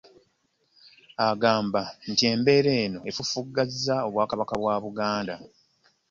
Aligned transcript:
Agamba 1.29 1.81
nti 2.09 2.23
embeera 2.33 2.71
eno 2.83 2.99
efufuggazza 3.09 3.95
obwakabaka 4.07 4.53
bwa 4.61 4.75
Buganda 4.83 5.35